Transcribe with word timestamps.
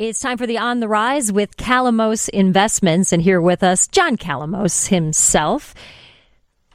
It's 0.00 0.18
time 0.18 0.38
for 0.38 0.46
the 0.46 0.56
On 0.56 0.80
the 0.80 0.88
Rise 0.88 1.30
with 1.30 1.58
Calamos 1.58 2.30
Investments. 2.30 3.12
And 3.12 3.20
here 3.20 3.38
with 3.38 3.62
us, 3.62 3.86
John 3.86 4.16
Calamos 4.16 4.88
himself. 4.88 5.74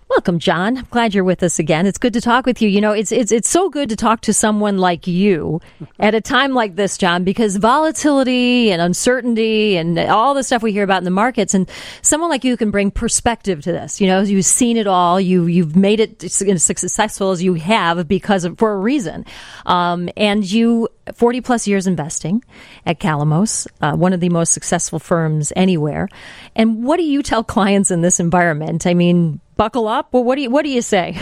Welcome, 0.07 0.37
John. 0.37 0.77
I'm 0.77 0.87
glad 0.91 1.15
you're 1.15 1.23
with 1.23 1.41
us 1.41 1.57
again. 1.57 1.87
It's 1.87 1.97
good 1.97 2.13
to 2.13 2.21
talk 2.21 2.45
with 2.45 2.61
you. 2.61 2.69
You 2.69 2.79
know, 2.79 2.91
it's 2.91 3.11
it's 3.11 3.31
it's 3.31 3.49
so 3.49 3.69
good 3.69 3.89
to 3.89 3.95
talk 3.95 4.21
to 4.21 4.33
someone 4.33 4.77
like 4.77 5.07
you 5.07 5.61
at 5.99 6.13
a 6.13 6.21
time 6.21 6.53
like 6.53 6.75
this, 6.75 6.97
John, 6.99 7.23
because 7.23 7.57
volatility 7.57 8.71
and 8.71 8.83
uncertainty 8.83 9.77
and 9.77 9.97
all 9.97 10.35
the 10.35 10.43
stuff 10.43 10.61
we 10.61 10.71
hear 10.71 10.83
about 10.83 10.99
in 10.99 11.05
the 11.05 11.11
markets, 11.11 11.55
and 11.55 11.67
someone 12.03 12.29
like 12.29 12.43
you 12.43 12.55
can 12.55 12.69
bring 12.69 12.91
perspective 12.91 13.63
to 13.63 13.71
this. 13.71 13.99
You 13.99 14.05
know, 14.05 14.21
you've 14.21 14.45
seen 14.45 14.77
it 14.77 14.85
all. 14.85 15.19
You 15.19 15.47
you've 15.47 15.75
made 15.75 15.99
it 15.99 16.23
as 16.23 16.63
successful 16.63 17.31
as 17.31 17.41
you 17.41 17.55
have 17.55 18.07
because 18.07 18.45
of 18.45 18.59
for 18.59 18.73
a 18.73 18.77
reason, 18.77 19.25
um, 19.65 20.07
and 20.15 20.49
you 20.49 20.87
40 21.13 21.41
plus 21.41 21.67
years 21.67 21.87
investing 21.87 22.43
at 22.85 22.99
Calamos, 22.99 23.67
uh, 23.81 23.95
one 23.95 24.13
of 24.13 24.19
the 24.19 24.29
most 24.29 24.53
successful 24.53 24.99
firms 24.99 25.51
anywhere. 25.55 26.09
And 26.55 26.83
what 26.83 26.97
do 26.97 27.03
you 27.03 27.23
tell 27.23 27.43
clients 27.43 27.89
in 27.89 28.01
this 28.01 28.19
environment? 28.19 28.87
I 28.87 28.93
mean, 28.93 29.39
buckle 29.57 29.87
up. 29.87 30.09
Well, 30.11 30.23
what 30.23 30.35
do 30.35 30.41
you 30.41 30.49
what 30.49 30.63
do 30.63 30.69
you 30.69 30.81
say? 30.81 31.19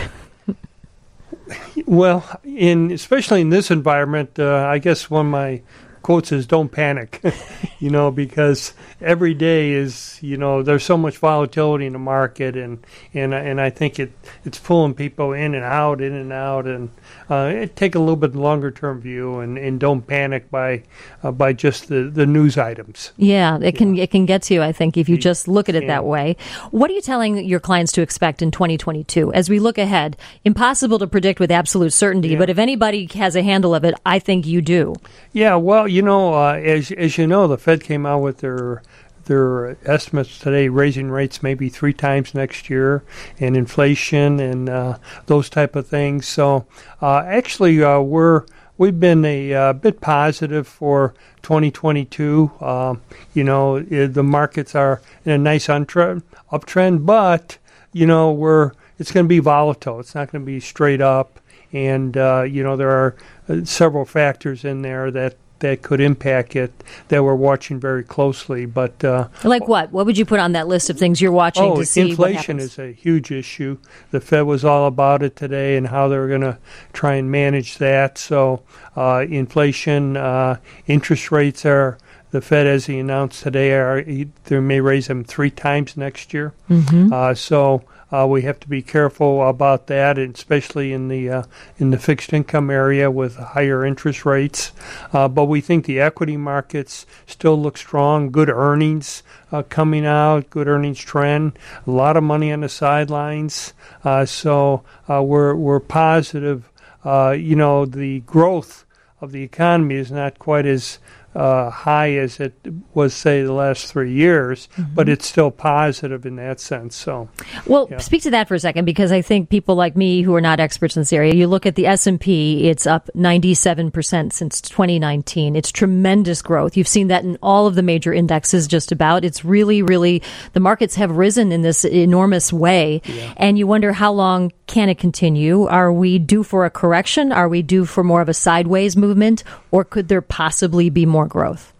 well, 1.86 2.40
in 2.44 2.90
especially 2.90 3.40
in 3.40 3.50
this 3.50 3.70
environment, 3.70 4.38
uh, 4.38 4.66
I 4.66 4.78
guess 4.78 5.10
one 5.10 5.26
of 5.26 5.32
my 5.32 5.62
quote 6.04 6.26
says 6.26 6.46
don't 6.46 6.70
panic 6.70 7.20
you 7.80 7.88
know 7.88 8.10
because 8.10 8.74
every 9.00 9.34
day 9.34 9.72
is 9.72 10.18
you 10.22 10.36
know 10.36 10.62
there's 10.62 10.84
so 10.84 10.96
much 10.96 11.18
volatility 11.18 11.86
in 11.86 11.94
the 11.94 11.98
market 11.98 12.56
and 12.56 12.84
and 13.14 13.34
and 13.34 13.60
I 13.60 13.70
think 13.70 13.98
it 13.98 14.12
it's 14.44 14.58
pulling 14.58 14.94
people 14.94 15.32
in 15.32 15.54
and 15.54 15.64
out 15.64 16.00
in 16.00 16.12
and 16.12 16.32
out 16.32 16.66
and 16.66 16.90
uh, 17.28 17.66
take 17.74 17.94
a 17.94 17.98
little 17.98 18.16
bit 18.16 18.34
longer 18.34 18.70
term 18.70 19.00
view 19.00 19.38
and, 19.40 19.56
and 19.56 19.80
don't 19.80 20.06
panic 20.06 20.50
by 20.50 20.82
uh, 21.22 21.32
by 21.32 21.52
just 21.52 21.88
the, 21.88 22.04
the 22.04 22.26
news 22.26 22.58
items. 22.58 23.12
Yeah 23.16 23.58
it 23.60 23.76
can 23.76 23.96
it 23.96 24.10
can 24.10 24.26
get 24.26 24.42
to 24.42 24.54
you 24.54 24.62
I 24.62 24.72
think 24.72 24.96
if 24.96 25.08
you 25.08 25.16
just 25.16 25.48
look 25.48 25.68
at 25.68 25.74
it 25.74 25.86
that 25.86 26.04
way. 26.04 26.36
What 26.70 26.90
are 26.90 26.94
you 26.94 27.02
telling 27.02 27.44
your 27.44 27.60
clients 27.60 27.92
to 27.92 28.02
expect 28.02 28.42
in 28.42 28.50
2022 28.50 29.32
as 29.32 29.48
we 29.48 29.58
look 29.58 29.78
ahead 29.78 30.16
impossible 30.44 30.98
to 30.98 31.06
predict 31.06 31.40
with 31.40 31.50
absolute 31.50 31.92
certainty 31.92 32.28
yeah. 32.28 32.38
but 32.38 32.50
if 32.50 32.58
anybody 32.58 33.08
has 33.14 33.36
a 33.36 33.42
handle 33.42 33.74
of 33.74 33.84
it 33.84 33.94
I 34.04 34.18
think 34.18 34.46
you 34.46 34.60
do. 34.60 34.94
Yeah 35.32 35.56
well 35.56 35.88
you 35.94 36.02
know, 36.02 36.34
uh, 36.34 36.54
as 36.54 36.90
as 36.90 37.18
you 37.18 37.26
know, 37.28 37.46
the 37.46 37.56
Fed 37.56 37.84
came 37.84 38.04
out 38.04 38.18
with 38.18 38.38
their 38.38 38.82
their 39.26 39.76
estimates 39.88 40.40
today, 40.40 40.68
raising 40.68 41.08
rates 41.08 41.40
maybe 41.40 41.68
three 41.68 41.92
times 41.92 42.34
next 42.34 42.68
year, 42.68 43.04
and 43.38 43.56
inflation 43.56 44.40
and 44.40 44.68
uh, 44.68 44.98
those 45.26 45.48
type 45.48 45.76
of 45.76 45.86
things. 45.86 46.26
So 46.26 46.66
uh, 47.00 47.18
actually, 47.18 47.80
uh, 47.80 48.00
we're 48.00 48.44
we've 48.76 48.98
been 48.98 49.24
a 49.24 49.54
uh, 49.54 49.72
bit 49.72 50.00
positive 50.00 50.66
for 50.66 51.14
2022. 51.42 52.50
Um, 52.60 53.00
you 53.32 53.44
know, 53.44 53.78
the 53.80 54.24
markets 54.24 54.74
are 54.74 55.00
in 55.24 55.30
a 55.30 55.38
nice 55.38 55.68
untrend, 55.68 56.24
uptrend, 56.50 57.06
but 57.06 57.58
you 57.92 58.06
know 58.06 58.32
we're 58.32 58.72
it's 58.98 59.12
going 59.12 59.26
to 59.26 59.28
be 59.28 59.38
volatile. 59.38 60.00
It's 60.00 60.16
not 60.16 60.32
going 60.32 60.42
to 60.42 60.46
be 60.46 60.58
straight 60.58 61.00
up, 61.00 61.38
and 61.72 62.16
uh, 62.16 62.42
you 62.42 62.64
know 62.64 62.76
there 62.76 62.90
are 62.90 63.14
uh, 63.48 63.64
several 63.64 64.04
factors 64.04 64.64
in 64.64 64.82
there 64.82 65.12
that 65.12 65.36
that 65.64 65.80
could 65.80 65.98
impact 65.98 66.54
it 66.56 66.84
that 67.08 67.24
we're 67.24 67.34
watching 67.34 67.80
very 67.80 68.04
closely. 68.04 68.66
But 68.66 69.02
uh, 69.02 69.28
like 69.44 69.66
what? 69.66 69.90
What 69.92 70.04
would 70.04 70.18
you 70.18 70.26
put 70.26 70.38
on 70.38 70.52
that 70.52 70.68
list 70.68 70.90
of 70.90 70.98
things 70.98 71.22
you're 71.22 71.32
watching 71.32 71.64
oh, 71.64 71.76
to 71.76 71.86
see? 71.86 72.10
Inflation 72.10 72.60
is 72.60 72.78
a 72.78 72.92
huge 72.92 73.30
issue. 73.30 73.78
The 74.10 74.20
Fed 74.20 74.42
was 74.42 74.62
all 74.62 74.86
about 74.86 75.22
it 75.22 75.36
today 75.36 75.78
and 75.78 75.88
how 75.88 76.08
they're 76.08 76.28
going 76.28 76.42
to 76.42 76.58
try 76.92 77.14
and 77.14 77.30
manage 77.30 77.78
that. 77.78 78.18
So 78.18 78.62
uh, 78.94 79.24
inflation, 79.28 80.16
uh, 80.16 80.58
interest 80.86 81.32
rates 81.32 81.64
are. 81.64 81.98
The 82.30 82.40
Fed, 82.40 82.66
as 82.66 82.86
he 82.86 82.98
announced 82.98 83.44
today, 83.44 83.70
are 83.74 84.02
they 84.02 84.58
may 84.58 84.80
raise 84.80 85.06
them 85.06 85.22
three 85.22 85.52
times 85.52 85.96
next 85.96 86.34
year. 86.34 86.52
Mm-hmm. 86.68 87.12
Uh, 87.12 87.32
so 87.34 87.84
uh, 88.12 88.26
we 88.26 88.42
have 88.42 88.60
to 88.60 88.68
be 88.68 88.82
careful 88.82 89.46
about 89.48 89.86
that, 89.86 90.18
especially 90.18 90.92
in 90.92 91.08
the 91.08 91.30
uh, 91.30 91.42
in 91.78 91.90
the 91.90 91.98
fixed 91.98 92.32
income 92.32 92.70
area 92.70 93.10
with 93.10 93.36
higher 93.36 93.84
interest 93.84 94.24
rates. 94.24 94.72
Uh, 95.12 95.28
but 95.28 95.46
we 95.46 95.60
think 95.60 95.86
the 95.86 96.00
equity 96.00 96.36
markets 96.36 97.06
still 97.26 97.60
look 97.60 97.76
strong. 97.76 98.30
Good 98.30 98.50
earnings 98.50 99.22
uh, 99.50 99.62
coming 99.62 100.06
out, 100.06 100.50
good 100.50 100.68
earnings 100.68 101.00
trend. 101.00 101.58
A 101.86 101.90
lot 101.90 102.16
of 102.16 102.22
money 102.22 102.52
on 102.52 102.60
the 102.60 102.68
sidelines. 102.68 103.72
Uh, 104.04 104.24
so 104.26 104.84
uh, 105.08 105.22
we're 105.22 105.54
we're 105.54 105.80
positive. 105.80 106.70
you 107.04 107.56
know, 107.56 107.86
the 107.86 108.20
growth 108.20 108.84
of 109.20 109.32
the 109.32 109.42
economy 109.42 109.94
is 109.94 110.12
not 110.12 110.38
quite 110.38 110.66
as 110.66 110.98
uh, 111.34 111.68
high 111.70 112.12
as 112.14 112.38
it 112.38 112.54
was, 112.94 113.12
say, 113.12 113.42
the 113.42 113.52
last 113.52 113.92
three 113.92 114.12
years, 114.12 114.68
mm-hmm. 114.76 114.94
but 114.94 115.08
it's 115.08 115.26
still 115.26 115.50
positive 115.50 116.24
in 116.24 116.36
that 116.36 116.60
sense. 116.60 116.94
So, 116.94 117.28
well, 117.66 117.88
yeah. 117.90 117.98
speak 117.98 118.22
to 118.22 118.30
that 118.30 118.46
for 118.46 118.54
a 118.54 118.60
second 118.60 118.84
because 118.84 119.10
I 119.10 119.20
think 119.20 119.50
people 119.50 119.74
like 119.74 119.96
me 119.96 120.22
who 120.22 120.34
are 120.34 120.40
not 120.40 120.60
experts 120.60 120.96
in 120.96 121.00
this 121.00 121.12
area, 121.12 121.34
you 121.34 121.48
look 121.48 121.66
at 121.66 121.74
the 121.74 121.86
S 121.86 122.06
and 122.06 122.20
P, 122.20 122.68
it's 122.68 122.86
up 122.86 123.10
ninety 123.14 123.54
seven 123.54 123.90
percent 123.90 124.32
since 124.32 124.60
2019. 124.60 125.56
It's 125.56 125.72
tremendous 125.72 126.40
growth. 126.40 126.76
You've 126.76 126.88
seen 126.88 127.08
that 127.08 127.24
in 127.24 127.36
all 127.42 127.66
of 127.66 127.74
the 127.74 127.82
major 127.82 128.12
indexes, 128.12 128.68
just 128.68 128.92
about. 128.92 129.24
It's 129.24 129.44
really, 129.44 129.82
really 129.82 130.22
the 130.52 130.60
markets 130.60 130.94
have 130.94 131.16
risen 131.16 131.50
in 131.50 131.62
this 131.62 131.84
enormous 131.84 132.52
way, 132.52 133.02
yeah. 133.04 133.34
and 133.36 133.58
you 133.58 133.66
wonder 133.66 133.92
how 133.92 134.12
long 134.12 134.52
can 134.66 134.88
it 134.88 134.98
continue? 134.98 135.66
Are 135.66 135.92
we 135.92 136.18
due 136.18 136.42
for 136.42 136.64
a 136.64 136.70
correction? 136.70 137.32
Are 137.32 137.48
we 137.48 137.62
due 137.62 137.84
for 137.84 138.04
more 138.04 138.20
of 138.20 138.28
a 138.28 138.34
sideways 138.34 138.96
movement, 138.96 139.42
or 139.70 139.84
could 139.84 140.08
there 140.08 140.22
possibly 140.22 140.90
be 140.90 141.06
more? 141.06 141.23
More 141.24 141.28
growth? 141.28 141.72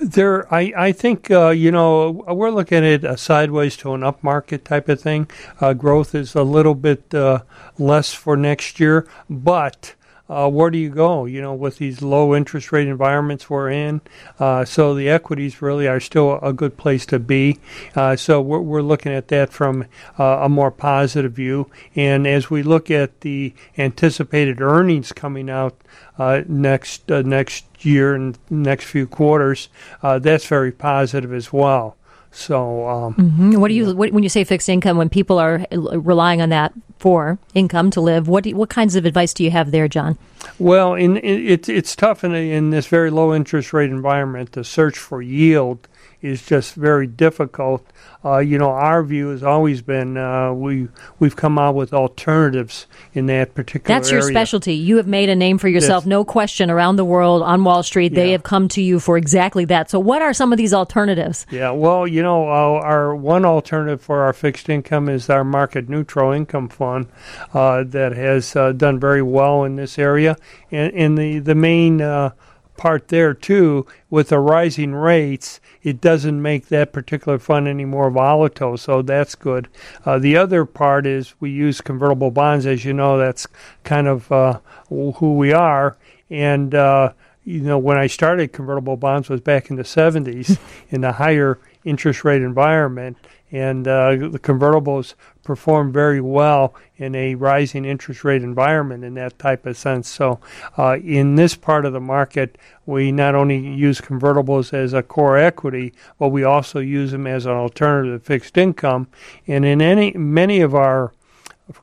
There, 0.00 0.52
I, 0.52 0.72
I 0.76 0.92
think 0.92 1.30
uh, 1.30 1.50
you 1.50 1.70
know 1.70 2.10
we're 2.10 2.50
looking 2.50 2.84
at 2.84 3.04
a 3.04 3.16
sideways 3.16 3.76
to 3.78 3.94
an 3.94 4.00
upmarket 4.00 4.64
type 4.64 4.88
of 4.88 5.00
thing. 5.00 5.30
Uh, 5.60 5.74
growth 5.74 6.14
is 6.14 6.34
a 6.34 6.42
little 6.42 6.74
bit 6.74 7.14
uh, 7.14 7.42
less 7.78 8.12
for 8.12 8.36
next 8.36 8.80
year, 8.80 9.06
but 9.28 9.94
uh, 10.30 10.48
where 10.48 10.70
do 10.70 10.78
you 10.78 10.88
go? 10.90 11.24
You 11.24 11.42
know, 11.42 11.54
with 11.54 11.78
these 11.78 12.02
low 12.02 12.34
interest 12.34 12.70
rate 12.70 12.86
environments 12.86 13.50
we're 13.50 13.70
in, 13.70 14.00
uh, 14.38 14.64
so 14.64 14.94
the 14.94 15.08
equities 15.08 15.60
really 15.60 15.88
are 15.88 16.00
still 16.00 16.38
a 16.40 16.52
good 16.52 16.76
place 16.76 17.04
to 17.06 17.18
be. 17.18 17.58
Uh, 17.96 18.14
so 18.14 18.40
we're, 18.40 18.60
we're 18.60 18.82
looking 18.82 19.12
at 19.12 19.28
that 19.28 19.52
from 19.52 19.86
uh, 20.18 20.24
a 20.42 20.48
more 20.48 20.70
positive 20.70 21.32
view. 21.32 21.68
And 21.96 22.26
as 22.26 22.48
we 22.48 22.62
look 22.62 22.90
at 22.90 23.22
the 23.22 23.52
anticipated 23.76 24.60
earnings 24.60 25.12
coming 25.12 25.50
out 25.50 25.76
uh, 26.18 26.42
next 26.46 27.10
uh, 27.10 27.22
next 27.22 27.64
year 27.84 28.14
and 28.14 28.38
next 28.48 28.84
few 28.84 29.06
quarters, 29.06 29.68
that's 30.02 30.46
very 30.46 30.70
positive 30.70 31.32
as 31.32 31.52
well. 31.52 31.96
So, 32.32 32.88
um, 32.88 33.14
mm-hmm. 33.14 33.60
what 33.60 33.68
do 33.68 33.74
you 33.74 33.94
what, 33.94 34.12
when 34.12 34.22
you 34.22 34.28
say 34.28 34.44
fixed 34.44 34.68
income? 34.68 34.96
When 34.96 35.08
people 35.08 35.38
are 35.38 35.66
relying 35.70 36.40
on 36.40 36.50
that 36.50 36.72
for 36.98 37.38
income 37.54 37.90
to 37.92 38.00
live, 38.00 38.28
what 38.28 38.44
do, 38.44 38.54
what 38.54 38.70
kinds 38.70 38.94
of 38.94 39.04
advice 39.04 39.34
do 39.34 39.42
you 39.42 39.50
have 39.50 39.72
there, 39.72 39.88
John? 39.88 40.16
Well, 40.58 40.94
in, 40.94 41.16
in 41.16 41.46
it's 41.46 41.68
it's 41.68 41.96
tough 41.96 42.22
in 42.22 42.34
in 42.34 42.70
this 42.70 42.86
very 42.86 43.10
low 43.10 43.34
interest 43.34 43.72
rate 43.72 43.90
environment 43.90 44.52
to 44.52 44.62
search 44.62 44.96
for 44.96 45.20
yield 45.20 45.88
is 46.22 46.44
just 46.44 46.74
very 46.74 47.06
difficult. 47.06 47.86
Uh, 48.22 48.38
you 48.38 48.58
know, 48.58 48.70
our 48.70 49.02
view 49.02 49.28
has 49.28 49.42
always 49.42 49.80
been 49.80 50.18
uh, 50.18 50.52
we 50.52 50.88
we've 51.18 51.36
come 51.36 51.58
out 51.58 51.74
with 51.74 51.94
alternatives 51.94 52.86
in 53.14 53.26
that 53.26 53.54
particular. 53.54 53.98
That's 53.98 54.10
your 54.10 54.20
area. 54.20 54.32
specialty. 54.32 54.74
You 54.74 54.98
have 54.98 55.06
made 55.06 55.30
a 55.30 55.34
name 55.34 55.56
for 55.56 55.68
yourself, 55.68 56.04
yes. 56.04 56.08
no 56.08 56.24
question. 56.24 56.70
Around 56.70 56.96
the 56.96 57.04
world 57.04 57.42
on 57.42 57.64
Wall 57.64 57.82
Street, 57.82 58.12
yeah. 58.12 58.22
they 58.22 58.32
have 58.32 58.42
come 58.42 58.68
to 58.68 58.82
you 58.82 59.00
for 59.00 59.16
exactly 59.16 59.64
that. 59.66 59.90
So, 59.90 59.98
what 59.98 60.20
are 60.20 60.34
some 60.34 60.52
of 60.52 60.58
these 60.58 60.74
alternatives? 60.74 61.46
Yeah, 61.50 61.70
well, 61.70 62.06
you 62.06 62.22
know, 62.22 62.48
uh, 62.48 62.80
our 62.82 63.16
one 63.16 63.46
alternative 63.46 64.02
for 64.02 64.22
our 64.22 64.34
fixed 64.34 64.68
income 64.68 65.08
is 65.08 65.30
our 65.30 65.44
market 65.44 65.88
neutral 65.88 66.32
income 66.32 66.68
fund 66.68 67.06
uh, 67.54 67.84
that 67.84 68.12
has 68.12 68.54
uh, 68.54 68.72
done 68.72 69.00
very 69.00 69.22
well 69.22 69.64
in 69.64 69.76
this 69.76 69.98
area, 69.98 70.36
and, 70.70 70.92
and 70.92 71.16
the 71.16 71.38
the 71.38 71.54
main 71.54 72.02
uh, 72.02 72.32
part 72.80 73.08
there 73.08 73.34
too 73.34 73.86
with 74.08 74.30
the 74.30 74.38
rising 74.38 74.94
rates 74.94 75.60
it 75.82 76.00
doesn't 76.00 76.40
make 76.40 76.68
that 76.68 76.94
particular 76.94 77.38
fund 77.38 77.68
any 77.68 77.84
more 77.84 78.10
volatile 78.10 78.78
so 78.78 79.02
that's 79.02 79.34
good. 79.34 79.68
Uh, 80.06 80.18
the 80.18 80.34
other 80.34 80.64
part 80.64 81.06
is 81.06 81.34
we 81.40 81.50
use 81.50 81.82
convertible 81.82 82.30
bonds 82.30 82.64
as 82.64 82.84
you 82.86 82.94
know 82.94 83.18
that's 83.18 83.46
kind 83.84 84.08
of 84.08 84.32
uh, 84.32 84.58
who 84.88 85.34
we 85.36 85.52
are. 85.52 85.98
And 86.30 86.74
uh, 86.74 87.12
you 87.44 87.60
know 87.60 87.78
when 87.78 87.98
i 87.98 88.06
started 88.06 88.52
convertible 88.52 88.96
bonds 88.96 89.28
was 89.28 89.40
back 89.40 89.70
in 89.70 89.76
the 89.76 89.82
70s 89.82 90.58
in 90.90 91.02
the 91.02 91.12
higher 91.12 91.58
interest 91.84 92.24
rate 92.24 92.40
environment. 92.40 93.18
And 93.52 93.86
uh, 93.86 94.10
the 94.10 94.38
convertibles 94.38 95.14
perform 95.42 95.92
very 95.92 96.20
well 96.20 96.74
in 96.96 97.14
a 97.14 97.34
rising 97.34 97.84
interest 97.84 98.24
rate 98.24 98.42
environment 98.42 99.04
in 99.04 99.14
that 99.14 99.38
type 99.38 99.66
of 99.66 99.76
sense. 99.76 100.08
So, 100.08 100.40
uh, 100.76 100.98
in 101.02 101.36
this 101.36 101.56
part 101.56 101.84
of 101.84 101.92
the 101.92 102.00
market, 102.00 102.58
we 102.86 103.10
not 103.12 103.34
only 103.34 103.58
use 103.58 104.00
convertibles 104.00 104.72
as 104.72 104.92
a 104.92 105.02
core 105.02 105.38
equity, 105.38 105.92
but 106.18 106.28
we 106.28 106.44
also 106.44 106.78
use 106.80 107.12
them 107.12 107.26
as 107.26 107.46
an 107.46 107.52
alternative 107.52 108.22
fixed 108.22 108.58
income. 108.58 109.08
And 109.46 109.64
in 109.64 109.80
any 109.80 110.12
many 110.12 110.60
of 110.60 110.74
our 110.74 111.12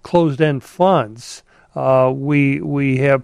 closed-end 0.04 0.64
funds, 0.64 1.44
uh, 1.76 2.12
we 2.14 2.62
we 2.62 2.98
have 2.98 3.24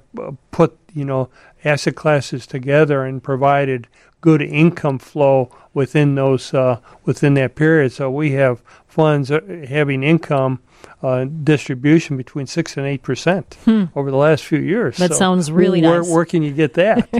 put 0.52 0.78
you 0.94 1.06
know 1.06 1.30
asset 1.66 1.96
classes 1.96 2.46
together 2.46 3.04
and 3.04 3.24
provided 3.24 3.88
good 4.24 4.42
income 4.42 4.98
flow 4.98 5.52
within 5.74 6.16
those 6.16 6.54
uh, 6.54 6.80
within 7.04 7.34
that 7.34 7.56
period. 7.56 7.92
So 7.92 8.10
we 8.10 8.32
have 8.32 8.64
funds 8.88 9.30
uh, 9.30 9.42
having 9.68 10.02
income 10.02 10.62
uh, 11.02 11.26
distribution 11.26 12.16
between 12.16 12.48
six 12.48 12.78
and 12.78 12.88
eight 12.88 13.04
percent 13.04 13.58
hmm. 13.66 13.86
over 13.96 14.10
the 14.10 14.18
last 14.18 14.46
few 14.46 14.60
years. 14.60 14.96
That 14.96 15.12
so 15.12 15.18
sounds 15.18 15.52
really 15.52 15.82
where, 15.82 16.00
nice. 16.00 16.10
Where 16.10 16.24
can 16.24 16.42
you 16.42 16.54
get 16.54 16.76
that? 16.76 17.10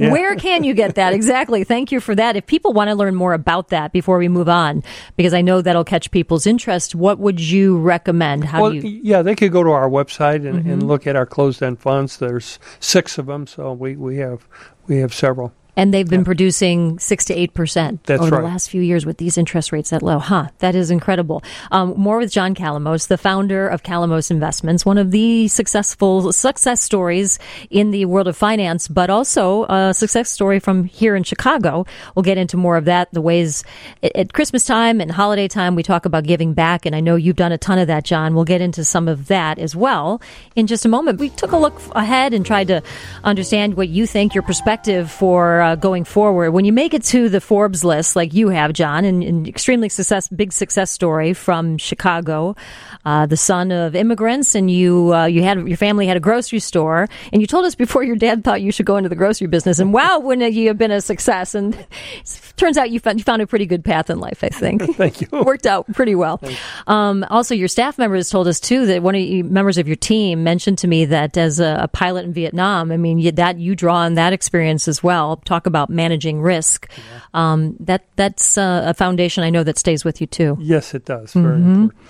yeah. 0.00 0.10
Where 0.10 0.34
can 0.34 0.64
you 0.64 0.74
get 0.74 0.96
that? 0.96 1.12
Exactly. 1.12 1.62
Thank 1.62 1.92
you 1.92 2.00
for 2.00 2.16
that. 2.16 2.34
If 2.34 2.46
people 2.46 2.72
want 2.72 2.88
to 2.88 2.96
learn 2.96 3.14
more 3.14 3.34
about 3.34 3.68
that 3.68 3.92
before 3.92 4.18
we 4.18 4.26
move 4.26 4.48
on, 4.48 4.82
because 5.16 5.32
I 5.32 5.40
know 5.40 5.62
that'll 5.62 5.84
catch 5.84 6.10
people's 6.10 6.44
interest, 6.44 6.96
what 6.96 7.20
would 7.20 7.38
you 7.38 7.78
recommend? 7.78 8.46
How 8.46 8.62
well, 8.62 8.74
you... 8.74 9.00
yeah, 9.04 9.22
they 9.22 9.36
could 9.36 9.52
go 9.52 9.62
to 9.62 9.70
our 9.70 9.88
website 9.88 10.44
and, 10.44 10.58
mm-hmm. 10.58 10.70
and 10.70 10.88
look 10.88 11.06
at 11.06 11.14
our 11.14 11.26
closed-end 11.26 11.78
funds. 11.78 12.16
There's 12.16 12.58
six 12.80 13.16
of 13.16 13.26
them, 13.26 13.46
so 13.46 13.72
we, 13.72 13.94
we 13.94 14.16
have 14.16 14.48
we 14.88 14.96
have 14.98 15.14
several 15.14 15.52
and 15.78 15.94
they've 15.94 16.10
been 16.10 16.20
yeah. 16.20 16.24
producing 16.24 16.98
six 16.98 17.24
to 17.26 17.34
eight 17.34 17.54
percent 17.54 18.10
over 18.10 18.24
right. 18.24 18.30
the 18.30 18.42
last 18.42 18.68
few 18.68 18.82
years 18.82 19.06
with 19.06 19.18
these 19.18 19.38
interest 19.38 19.70
rates 19.70 19.90
that 19.90 20.02
low. 20.02 20.18
Huh, 20.18 20.48
that 20.58 20.74
is 20.74 20.90
incredible. 20.90 21.44
Um, 21.70 21.94
more 21.96 22.18
with 22.18 22.32
John 22.32 22.56
Calamos, 22.56 23.06
the 23.06 23.16
founder 23.16 23.68
of 23.68 23.84
Calamos 23.84 24.28
Investments, 24.28 24.84
one 24.84 24.98
of 24.98 25.12
the 25.12 25.46
successful 25.46 26.32
success 26.32 26.82
stories 26.82 27.38
in 27.70 27.92
the 27.92 28.06
world 28.06 28.26
of 28.26 28.36
finance, 28.36 28.88
but 28.88 29.08
also 29.08 29.66
a 29.66 29.94
success 29.94 30.28
story 30.28 30.58
from 30.58 30.82
here 30.82 31.14
in 31.14 31.22
Chicago. 31.22 31.86
We'll 32.16 32.24
get 32.24 32.38
into 32.38 32.56
more 32.56 32.76
of 32.76 32.86
that. 32.86 33.12
The 33.12 33.20
ways 33.20 33.62
at 34.02 34.32
Christmas 34.32 34.66
time 34.66 35.00
and 35.00 35.12
holiday 35.12 35.46
time 35.46 35.76
we 35.76 35.84
talk 35.84 36.06
about 36.06 36.24
giving 36.24 36.54
back, 36.54 36.86
and 36.86 36.96
I 36.96 37.00
know 37.00 37.14
you've 37.14 37.36
done 37.36 37.52
a 37.52 37.58
ton 37.58 37.78
of 37.78 37.86
that, 37.86 38.02
John. 38.02 38.34
We'll 38.34 38.44
get 38.44 38.60
into 38.60 38.82
some 38.82 39.06
of 39.06 39.28
that 39.28 39.60
as 39.60 39.76
well 39.76 40.20
in 40.56 40.66
just 40.66 40.84
a 40.84 40.88
moment. 40.88 41.20
We 41.20 41.28
took 41.30 41.52
a 41.52 41.56
look 41.56 41.80
ahead 41.92 42.34
and 42.34 42.44
tried 42.44 42.66
to 42.66 42.82
understand 43.22 43.74
what 43.74 43.88
you 43.88 44.08
think, 44.08 44.34
your 44.34 44.42
perspective 44.42 45.08
for. 45.08 45.60
Uh, 45.60 45.67
uh, 45.68 45.74
going 45.76 46.04
forward. 46.04 46.52
When 46.52 46.64
you 46.64 46.72
make 46.72 46.94
it 46.94 47.02
to 47.04 47.28
the 47.28 47.40
Forbes 47.40 47.84
list, 47.84 48.16
like 48.16 48.32
you 48.32 48.48
have, 48.48 48.72
John, 48.72 49.04
and, 49.04 49.22
and 49.22 49.46
extremely 49.46 49.88
success, 49.88 50.28
big 50.28 50.52
success 50.52 50.90
story 50.90 51.34
from 51.34 51.76
Chicago, 51.76 52.56
uh, 53.04 53.26
the 53.26 53.36
son 53.36 53.70
of 53.70 53.94
immigrants, 53.94 54.54
and 54.54 54.70
you 54.70 55.14
uh, 55.14 55.26
you 55.26 55.42
had 55.42 55.66
your 55.68 55.76
family 55.76 56.06
had 56.06 56.16
a 56.16 56.20
grocery 56.20 56.58
store, 56.58 57.08
and 57.32 57.42
you 57.42 57.46
told 57.46 57.64
us 57.64 57.74
before 57.74 58.02
your 58.02 58.16
dad 58.16 58.44
thought 58.44 58.62
you 58.62 58.72
should 58.72 58.86
go 58.86 58.96
into 58.96 59.08
the 59.08 59.16
grocery 59.16 59.46
business, 59.46 59.78
and 59.78 59.92
wow, 59.92 60.18
wouldn't 60.18 60.52
you 60.52 60.68
have 60.68 60.78
been 60.78 60.90
a 60.90 61.00
success? 61.00 61.54
And 61.54 61.74
it 61.74 62.52
turns 62.56 62.78
out 62.78 62.90
you 62.90 63.00
found, 63.00 63.18
you 63.18 63.24
found 63.24 63.42
a 63.42 63.46
pretty 63.46 63.66
good 63.66 63.84
path 63.84 64.08
in 64.10 64.20
life. 64.20 64.42
I 64.42 64.48
think. 64.48 64.82
Thank 64.96 65.20
you. 65.20 65.28
Worked 65.32 65.66
out 65.66 65.92
pretty 65.92 66.14
well. 66.14 66.40
Um, 66.86 67.26
also, 67.28 67.54
your 67.54 67.68
staff 67.68 67.98
members 67.98 68.30
told 68.30 68.48
us 68.48 68.60
too 68.60 68.86
that 68.86 69.02
one 69.02 69.14
of 69.14 69.20
you 69.20 69.44
members 69.44 69.76
of 69.76 69.86
your 69.86 69.96
team 69.96 70.42
mentioned 70.42 70.78
to 70.78 70.88
me 70.88 71.04
that 71.06 71.36
as 71.36 71.60
a, 71.60 71.80
a 71.82 71.88
pilot 71.88 72.24
in 72.24 72.32
Vietnam, 72.32 72.90
I 72.90 72.96
mean 72.96 73.18
you, 73.18 73.32
that 73.32 73.58
you 73.58 73.74
draw 73.74 73.96
on 73.96 74.14
that 74.14 74.32
experience 74.32 74.88
as 74.88 75.02
well. 75.02 75.36
Talk 75.44 75.57
about 75.66 75.90
managing 75.90 76.40
risk. 76.40 76.90
Yeah. 76.90 77.20
Um, 77.34 77.76
that 77.80 78.06
that's 78.16 78.58
uh, 78.58 78.84
a 78.86 78.94
foundation 78.94 79.44
I 79.44 79.50
know 79.50 79.64
that 79.64 79.78
stays 79.78 80.04
with 80.04 80.20
you 80.20 80.26
too. 80.26 80.56
Yes, 80.60 80.94
it 80.94 81.04
does. 81.04 81.32
Very 81.32 81.58
mm-hmm. 81.58 81.70
important. 81.70 82.02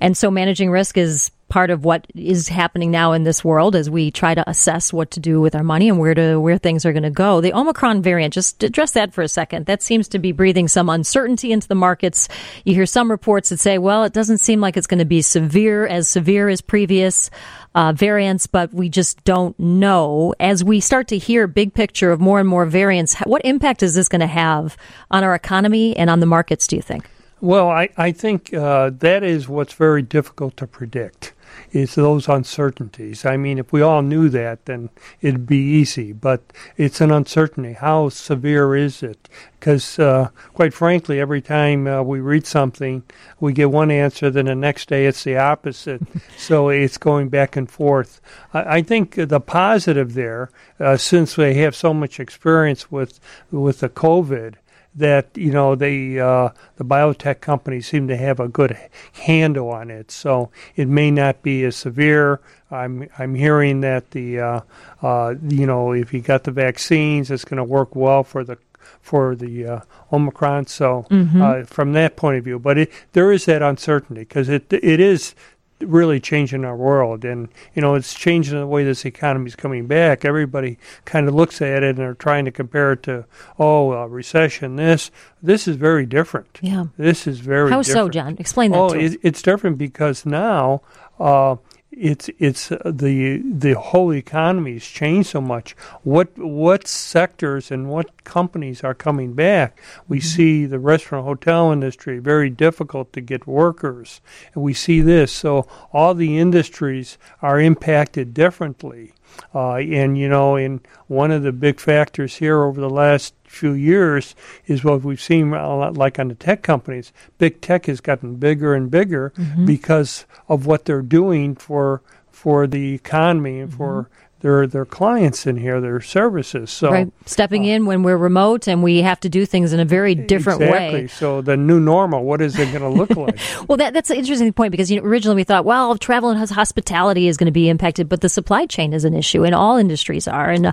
And 0.00 0.16
so 0.16 0.30
managing 0.30 0.70
risk 0.70 0.96
is 0.96 1.30
part 1.50 1.70
of 1.70 1.84
what 1.84 2.06
is 2.14 2.48
happening 2.48 2.90
now 2.90 3.12
in 3.12 3.24
this 3.24 3.44
world 3.44 3.76
as 3.76 3.90
we 3.90 4.10
try 4.10 4.34
to 4.34 4.48
assess 4.48 4.92
what 4.92 5.10
to 5.10 5.20
do 5.20 5.40
with 5.40 5.54
our 5.54 5.62
money 5.62 5.88
and 5.88 5.98
where 5.98 6.14
to 6.14 6.38
where 6.38 6.56
things 6.56 6.86
are 6.86 6.92
going 6.92 7.02
to 7.02 7.10
go. 7.10 7.40
The 7.42 7.52
Omicron 7.52 8.00
variant, 8.00 8.32
just 8.32 8.62
address 8.62 8.92
that 8.92 9.12
for 9.12 9.22
a 9.22 9.28
second. 9.28 9.66
That 9.66 9.82
seems 9.82 10.08
to 10.08 10.18
be 10.18 10.32
breathing 10.32 10.68
some 10.68 10.88
uncertainty 10.88 11.52
into 11.52 11.68
the 11.68 11.74
markets. 11.74 12.28
You 12.64 12.74
hear 12.74 12.86
some 12.86 13.10
reports 13.10 13.50
that 13.50 13.58
say, 13.58 13.76
well, 13.76 14.04
it 14.04 14.12
doesn't 14.12 14.38
seem 14.38 14.60
like 14.60 14.76
it's 14.76 14.86
going 14.86 15.00
to 15.00 15.04
be 15.04 15.20
severe 15.20 15.86
as 15.86 16.08
severe 16.08 16.48
as 16.48 16.60
previous 16.60 17.30
uh, 17.74 17.92
variants, 17.92 18.46
but 18.46 18.72
we 18.72 18.88
just 18.88 19.22
don't 19.24 19.58
know. 19.58 20.34
As 20.40 20.64
we 20.64 20.80
start 20.80 21.08
to 21.08 21.18
hear 21.18 21.46
big 21.46 21.74
picture 21.74 22.12
of 22.12 22.20
more 22.20 22.40
and 22.40 22.48
more 22.48 22.64
variants, 22.66 23.18
what 23.20 23.44
impact 23.44 23.82
is 23.82 23.94
this 23.94 24.08
going 24.08 24.20
to 24.20 24.26
have 24.26 24.76
on 25.10 25.24
our 25.24 25.34
economy 25.34 25.96
and 25.96 26.08
on 26.08 26.20
the 26.20 26.26
markets? 26.26 26.66
Do 26.66 26.76
you 26.76 26.82
think? 26.82 27.08
Well, 27.40 27.70
I, 27.70 27.88
I 27.96 28.12
think 28.12 28.52
uh, 28.52 28.90
that 28.98 29.22
is 29.22 29.48
what's 29.48 29.72
very 29.72 30.02
difficult 30.02 30.56
to 30.58 30.66
predict 30.66 31.29
is 31.72 31.94
those 31.94 32.28
uncertainties. 32.28 33.24
I 33.24 33.36
mean, 33.36 33.58
if 33.58 33.72
we 33.72 33.80
all 33.80 34.02
knew 34.02 34.28
that, 34.30 34.66
then 34.66 34.90
it'd 35.20 35.46
be 35.46 35.58
easy. 35.58 36.12
But 36.12 36.42
it's 36.76 37.00
an 37.00 37.10
uncertainty. 37.10 37.74
How 37.74 38.08
severe 38.08 38.74
is 38.74 39.02
it? 39.02 39.28
Because, 39.58 39.98
uh, 39.98 40.30
quite 40.54 40.72
frankly, 40.72 41.20
every 41.20 41.42
time 41.42 41.86
uh, 41.86 42.02
we 42.02 42.20
read 42.20 42.46
something, 42.46 43.02
we 43.40 43.52
get 43.52 43.70
one 43.70 43.90
answer, 43.90 44.30
then 44.30 44.46
the 44.46 44.54
next 44.54 44.88
day 44.88 45.06
it's 45.06 45.24
the 45.24 45.36
opposite. 45.36 46.02
so 46.36 46.68
it's 46.70 46.98
going 46.98 47.28
back 47.28 47.56
and 47.56 47.70
forth. 47.70 48.20
I, 48.54 48.78
I 48.78 48.82
think 48.82 49.14
the 49.14 49.40
positive 49.40 50.14
there, 50.14 50.50
uh, 50.78 50.96
since 50.96 51.36
they 51.36 51.54
have 51.54 51.76
so 51.76 51.92
much 51.92 52.18
experience 52.18 52.90
with 52.90 53.20
with 53.50 53.80
the 53.80 53.88
COVID, 53.88 54.54
that 54.94 55.28
you 55.36 55.52
know 55.52 55.74
they 55.74 56.18
uh, 56.18 56.50
the 56.76 56.84
biotech 56.84 57.40
companies 57.40 57.86
seem 57.86 58.08
to 58.08 58.16
have 58.16 58.40
a 58.40 58.48
good 58.48 58.76
handle 59.12 59.70
on 59.70 59.90
it. 59.90 60.10
So 60.10 60.50
it 60.76 60.88
may 60.88 61.10
not 61.10 61.42
be 61.42 61.64
as 61.64 61.76
severe. 61.76 62.40
I'm 62.70 63.08
I'm 63.18 63.34
hearing 63.34 63.80
that 63.82 64.10
the 64.10 64.40
uh, 64.40 64.60
uh, 65.02 65.34
you 65.48 65.66
know 65.66 65.92
if 65.92 66.12
you 66.12 66.20
got 66.20 66.44
the 66.44 66.50
vaccines, 66.50 67.30
it's 67.30 67.44
going 67.44 67.58
to 67.58 67.64
work 67.64 67.94
well 67.94 68.24
for 68.24 68.44
the 68.44 68.58
for 69.00 69.34
the 69.34 69.66
uh, 69.66 69.80
Omicron. 70.12 70.66
So 70.66 71.06
mm-hmm. 71.10 71.40
Uh, 71.40 71.64
from 71.64 71.92
that 71.92 72.16
point 72.16 72.38
of 72.38 72.44
view, 72.44 72.58
but 72.58 72.78
it, 72.78 72.92
there 73.12 73.32
is 73.32 73.44
that 73.46 73.62
uncertainty 73.62 74.22
because 74.22 74.48
it 74.48 74.72
it 74.72 75.00
is 75.00 75.34
really 75.80 76.20
changing 76.20 76.64
our 76.64 76.76
world. 76.76 77.24
And, 77.24 77.48
you 77.74 77.82
know, 77.82 77.94
it's 77.94 78.14
changing 78.14 78.58
the 78.58 78.66
way 78.66 78.84
this 78.84 79.04
economy 79.04 79.46
is 79.46 79.56
coming 79.56 79.86
back. 79.86 80.24
Everybody 80.24 80.78
kind 81.04 81.28
of 81.28 81.34
looks 81.34 81.60
at 81.62 81.82
it 81.82 81.96
and 81.96 82.00
are 82.00 82.14
trying 82.14 82.44
to 82.44 82.50
compare 82.50 82.92
it 82.92 83.02
to, 83.04 83.24
oh, 83.58 83.92
a 83.92 84.08
recession, 84.08 84.76
this. 84.76 85.10
This 85.42 85.66
is 85.66 85.76
very 85.76 86.06
different. 86.06 86.58
Yeah. 86.60 86.86
This 86.96 87.26
is 87.26 87.40
very 87.40 87.70
How 87.70 87.82
different. 87.82 88.06
so, 88.06 88.08
John? 88.08 88.36
Explain 88.38 88.72
that 88.72 88.78
oh. 88.78 88.88
It, 88.92 89.18
it's 89.22 89.42
different 89.42 89.78
because 89.78 90.26
now, 90.26 90.82
uh, 91.18 91.56
it's 91.92 92.30
it's 92.38 92.70
uh, 92.70 92.78
the 92.84 93.38
the 93.38 93.72
whole 93.72 94.12
economy 94.12 94.74
has 94.74 94.84
changed 94.84 95.30
so 95.30 95.40
much. 95.40 95.72
What 96.02 96.38
what 96.38 96.86
sectors 96.86 97.70
and 97.70 97.90
what 97.90 98.24
companies 98.24 98.84
are 98.84 98.94
coming 98.94 99.34
back? 99.34 99.80
We 100.08 100.18
mm-hmm. 100.18 100.26
see 100.26 100.66
the 100.66 100.78
restaurant 100.78 101.24
hotel 101.24 101.72
industry 101.72 102.18
very 102.18 102.48
difficult 102.48 103.12
to 103.14 103.20
get 103.20 103.46
workers, 103.46 104.20
and 104.54 104.62
we 104.62 104.72
see 104.72 105.00
this. 105.00 105.32
So 105.32 105.66
all 105.92 106.14
the 106.14 106.38
industries 106.38 107.18
are 107.42 107.60
impacted 107.60 108.34
differently. 108.34 109.12
Uh, 109.54 109.74
and 109.74 110.16
you 110.16 110.28
know, 110.28 110.56
in 110.56 110.80
one 111.06 111.30
of 111.30 111.42
the 111.42 111.52
big 111.52 111.80
factors 111.80 112.36
here 112.36 112.62
over 112.62 112.80
the 112.80 112.90
last 112.90 113.34
few 113.44 113.72
years 113.72 114.34
is 114.66 114.84
what 114.84 115.02
we've 115.02 115.20
seen 115.20 115.52
a 115.52 115.76
lot 115.76 115.96
like 115.96 116.18
on 116.18 116.28
the 116.28 116.34
tech 116.34 116.62
companies. 116.62 117.12
Big 117.38 117.60
tech 117.60 117.86
has 117.86 118.00
gotten 118.00 118.36
bigger 118.36 118.74
and 118.74 118.90
bigger 118.90 119.32
mm-hmm. 119.36 119.66
because 119.66 120.24
of 120.48 120.66
what 120.66 120.84
they're 120.84 121.02
doing 121.02 121.56
for 121.56 122.02
for 122.30 122.66
the 122.66 122.94
economy 122.94 123.60
and 123.60 123.70
mm-hmm. 123.70 123.78
for 123.78 124.10
their 124.40 124.66
their 124.66 124.84
clients 124.84 125.46
in 125.46 125.56
here, 125.56 125.80
their 125.80 126.00
services. 126.00 126.70
So 126.70 126.90
right. 126.90 127.12
stepping 127.26 127.64
uh, 127.64 127.74
in 127.74 127.86
when 127.86 128.02
we're 128.02 128.16
remote 128.16 128.66
and 128.66 128.82
we 128.82 129.02
have 129.02 129.20
to 129.20 129.28
do 129.28 129.46
things 129.46 129.72
in 129.72 129.80
a 129.80 129.84
very 129.84 130.14
different 130.14 130.62
exactly. 130.62 131.00
way. 131.02 131.06
So 131.06 131.40
the 131.42 131.56
new 131.56 131.78
normal, 131.78 132.24
what 132.24 132.40
is 132.40 132.58
it 132.58 132.72
going 132.72 132.82
to 132.82 132.88
look 132.88 133.10
like? 133.16 133.38
well, 133.68 133.76
that, 133.76 133.92
that's 133.92 134.10
an 134.10 134.16
interesting 134.16 134.52
point 134.52 134.70
because 134.70 134.90
you 134.90 135.00
know, 135.00 135.06
originally 135.06 135.36
we 135.36 135.44
thought, 135.44 135.64
well, 135.64 135.96
travel 135.96 136.30
and 136.30 136.50
hospitality 136.50 137.28
is 137.28 137.36
going 137.36 137.46
to 137.46 137.52
be 137.52 137.68
impacted, 137.68 138.08
but 138.08 138.22
the 138.22 138.28
supply 138.28 138.66
chain 138.66 138.92
is 138.92 139.04
an 139.04 139.14
issue, 139.14 139.44
and 139.44 139.54
all 139.54 139.76
industries 139.76 140.26
are, 140.26 140.50
and 140.50 140.66
uh, 140.66 140.72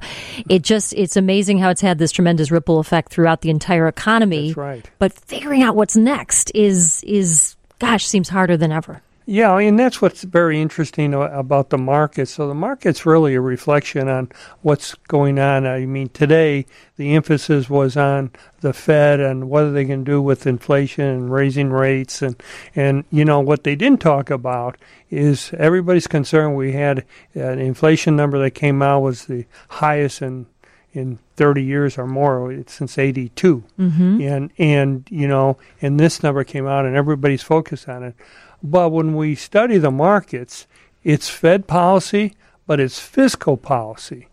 it 0.49 0.61
just 0.61 0.93
it's 0.93 1.17
amazing 1.17 1.59
how 1.59 1.69
it's 1.69 1.81
had 1.81 1.99
this 1.99 2.11
tremendous 2.11 2.51
ripple 2.51 2.79
effect 2.79 3.11
throughout 3.11 3.41
the 3.41 3.49
entire 3.49 3.87
economy. 3.87 4.47
That's 4.47 4.57
right. 4.57 4.89
But 4.99 5.13
figuring 5.13 5.61
out 5.61 5.75
what's 5.75 5.95
next 5.95 6.51
is 6.55 7.03
is 7.03 7.55
gosh 7.79 8.05
seems 8.05 8.29
harder 8.29 8.57
than 8.57 8.71
ever. 8.71 9.01
Yeah, 9.29 9.57
and 9.57 9.77
that's 9.77 10.01
what's 10.01 10.23
very 10.23 10.61
interesting 10.61 11.13
about 11.13 11.69
the 11.69 11.77
market. 11.77 12.27
So 12.27 12.47
the 12.47 12.53
market's 12.53 13.05
really 13.05 13.35
a 13.35 13.41
reflection 13.41 14.07
on 14.07 14.31
what's 14.61 14.95
going 15.09 15.37
on. 15.37 15.67
I 15.67 15.85
mean, 15.85 16.07
today 16.07 16.65
the 16.95 17.13
emphasis 17.13 17.69
was 17.69 17.97
on 17.97 18.31
the 18.61 18.71
Fed 18.71 19.19
and 19.19 19.49
what 19.49 19.65
are 19.65 19.71
they 19.71 19.83
going 19.83 20.05
to 20.05 20.11
do 20.11 20.21
with 20.21 20.47
inflation 20.47 21.03
and 21.03 21.29
raising 21.29 21.71
rates, 21.71 22.21
and 22.21 22.41
and 22.73 23.03
you 23.11 23.25
know 23.25 23.41
what 23.41 23.65
they 23.65 23.75
didn't 23.75 23.99
talk 23.99 24.29
about 24.29 24.77
is 25.09 25.51
everybody's 25.57 26.07
concerned. 26.07 26.55
We 26.55 26.71
had 26.71 27.03
an 27.35 27.59
inflation 27.59 28.15
number 28.15 28.39
that 28.39 28.51
came 28.51 28.81
out 28.81 29.01
was 29.01 29.25
the 29.25 29.45
highest 29.67 30.21
in 30.21 30.45
in 30.93 31.19
30 31.35 31.63
years 31.63 31.97
or 31.97 32.07
more 32.07 32.63
since 32.65 32.97
82 32.97 33.63
mm-hmm. 33.77 34.21
and 34.21 34.51
and 34.57 35.05
you 35.11 35.27
know 35.27 35.57
and 35.81 35.99
this 35.99 36.23
number 36.23 36.43
came 36.45 36.65
out 36.65 36.85
and 36.85 36.95
everybody's 36.95 37.43
focused 37.43 37.87
on 37.89 38.03
it 38.03 38.15
but 38.63 38.89
when 38.89 39.15
we 39.15 39.35
study 39.35 39.77
the 39.77 39.91
markets, 39.91 40.67
it's 41.03 41.29
Fed 41.29 41.67
policy, 41.67 42.35
but 42.65 42.79
it's 42.79 42.99
fiscal 42.99 43.57
policy. 43.57 44.27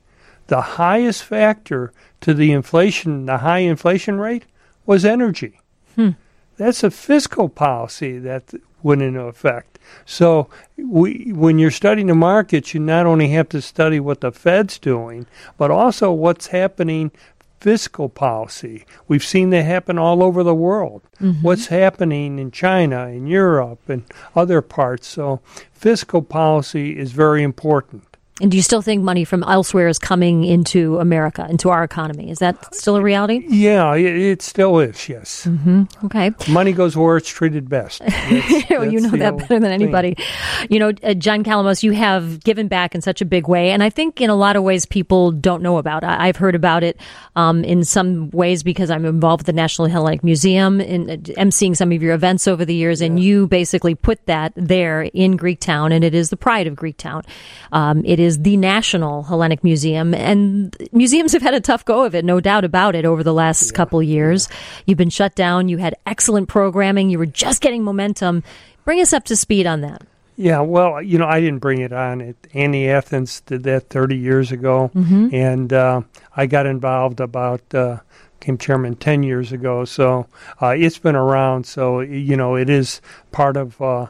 The 0.46 0.60
highest 0.60 1.24
factor 1.24 1.92
to 2.20 2.34
the 2.34 2.52
inflation, 2.52 3.26
the 3.26 3.38
high 3.38 3.60
inflation 3.60 4.18
rate, 4.18 4.44
was 4.86 5.04
energy. 5.04 5.60
Hmm. 5.94 6.10
That's 6.56 6.84
a 6.84 6.90
fiscal 6.90 7.48
policy 7.48 8.18
that 8.18 8.52
went 8.82 9.02
into 9.02 9.22
effect. 9.22 9.78
So 10.04 10.48
we, 10.76 11.32
when 11.32 11.58
you're 11.58 11.70
studying 11.70 12.06
the 12.06 12.14
markets, 12.14 12.74
you 12.74 12.80
not 12.80 13.06
only 13.06 13.28
have 13.28 13.48
to 13.50 13.60
study 13.60 14.00
what 14.00 14.20
the 14.20 14.32
Fed's 14.32 14.78
doing, 14.78 15.26
but 15.56 15.70
also 15.70 16.12
what's 16.12 16.48
happening 16.48 17.10
fiscal 17.64 18.10
policy. 18.10 18.84
We've 19.08 19.24
seen 19.24 19.48
that 19.48 19.62
happen 19.62 19.96
all 19.98 20.22
over 20.22 20.42
the 20.42 20.54
world. 20.54 21.00
Mm-hmm. 21.18 21.40
What's 21.40 21.68
happening 21.68 22.38
in 22.38 22.50
China, 22.50 23.06
in 23.06 23.26
Europe, 23.26 23.88
and 23.88 24.04
other 24.36 24.60
parts. 24.60 25.06
So, 25.06 25.40
fiscal 25.72 26.20
policy 26.20 26.98
is 26.98 27.12
very 27.12 27.42
important. 27.42 28.13
And 28.40 28.50
do 28.50 28.56
you 28.56 28.64
still 28.64 28.82
think 28.82 29.04
money 29.04 29.24
from 29.24 29.44
elsewhere 29.44 29.86
is 29.86 30.00
coming 30.00 30.42
into 30.42 30.98
America, 30.98 31.46
into 31.48 31.70
our 31.70 31.84
economy? 31.84 32.30
Is 32.30 32.40
that 32.40 32.74
still 32.74 32.96
a 32.96 33.00
reality? 33.00 33.44
Yeah, 33.48 33.94
it, 33.94 34.16
it 34.16 34.42
still 34.42 34.80
is, 34.80 35.08
yes. 35.08 35.46
Mm-hmm. 35.46 35.84
Okay. 36.06 36.32
Money 36.48 36.72
goes 36.72 36.96
where 36.96 37.16
it's 37.16 37.28
treated 37.28 37.68
best. 37.68 38.00
That's, 38.04 38.70
well, 38.70 38.90
you 38.90 39.00
know 39.00 39.10
that 39.10 39.36
better 39.36 39.60
than 39.60 39.70
anybody. 39.70 40.14
Thing. 40.14 40.66
You 40.68 40.80
know, 40.80 40.92
uh, 41.04 41.14
John 41.14 41.44
Calamos, 41.44 41.84
you 41.84 41.92
have 41.92 42.42
given 42.42 42.66
back 42.66 42.96
in 42.96 43.02
such 43.02 43.20
a 43.20 43.24
big 43.24 43.46
way. 43.46 43.70
And 43.70 43.84
I 43.84 43.90
think 43.90 44.20
in 44.20 44.30
a 44.30 44.34
lot 44.34 44.56
of 44.56 44.64
ways 44.64 44.84
people 44.84 45.30
don't 45.30 45.62
know 45.62 45.78
about 45.78 46.02
it. 46.02 46.08
I've 46.08 46.36
heard 46.36 46.56
about 46.56 46.82
it 46.82 46.98
um, 47.36 47.62
in 47.62 47.84
some 47.84 48.30
ways 48.30 48.64
because 48.64 48.90
I'm 48.90 49.04
involved 49.04 49.42
with 49.42 49.46
the 49.46 49.52
National 49.52 49.86
Hellenic 49.86 50.24
Museum 50.24 50.80
and 50.80 51.08
uh, 51.08 51.16
emceeing 51.40 51.76
some 51.76 51.92
of 51.92 52.02
your 52.02 52.14
events 52.14 52.48
over 52.48 52.64
the 52.64 52.74
years. 52.74 53.00
Yeah. 53.00 53.06
And 53.06 53.20
you 53.20 53.46
basically 53.46 53.94
put 53.94 54.26
that 54.26 54.52
there 54.56 55.02
in 55.02 55.38
Greektown, 55.38 55.94
and 55.94 56.02
it 56.02 56.16
is 56.16 56.30
the 56.30 56.36
pride 56.36 56.66
of 56.66 56.74
Greektown. 56.74 57.24
Um, 57.70 58.04
it 58.04 58.18
is 58.24 58.40
the 58.42 58.56
National 58.56 59.22
Hellenic 59.22 59.62
Museum, 59.62 60.14
and 60.14 60.76
museums 60.92 61.32
have 61.32 61.42
had 61.42 61.54
a 61.54 61.60
tough 61.60 61.84
go 61.84 62.04
of 62.04 62.14
it, 62.14 62.24
no 62.24 62.40
doubt 62.40 62.64
about 62.64 62.96
it, 62.96 63.04
over 63.04 63.22
the 63.22 63.32
last 63.32 63.70
yeah. 63.70 63.76
couple 63.76 64.02
years. 64.02 64.48
You've 64.86 64.98
been 64.98 65.10
shut 65.10 65.34
down. 65.34 65.68
You 65.68 65.78
had 65.78 65.94
excellent 66.06 66.48
programming. 66.48 67.10
You 67.10 67.18
were 67.18 67.26
just 67.26 67.60
getting 67.60 67.84
momentum. 67.84 68.42
Bring 68.84 69.00
us 69.00 69.12
up 69.12 69.24
to 69.26 69.36
speed 69.36 69.66
on 69.66 69.82
that. 69.82 70.02
Yeah, 70.36 70.60
well, 70.62 71.00
you 71.00 71.18
know, 71.18 71.26
I 71.26 71.40
didn't 71.40 71.60
bring 71.60 71.80
it 71.80 71.92
on. 71.92 72.20
It, 72.20 72.36
Andy 72.54 72.90
Athens 72.90 73.40
did 73.42 73.62
that 73.64 73.88
30 73.88 74.16
years 74.16 74.50
ago, 74.50 74.90
mm-hmm. 74.92 75.28
and 75.32 75.72
uh, 75.72 76.00
I 76.36 76.46
got 76.46 76.66
involved 76.66 77.20
about 77.20 77.62
uh, 77.72 77.98
became 78.44 78.58
chairman 78.58 78.96
10 78.96 79.22
years 79.22 79.52
ago. 79.52 79.84
So 79.84 80.26
uh, 80.60 80.74
it's 80.76 80.98
been 80.98 81.16
around. 81.16 81.66
So 81.66 82.00
you 82.00 82.36
know, 82.36 82.56
it 82.56 82.68
is 82.68 83.00
part 83.32 83.56
of 83.56 83.80
uh, 83.80 84.08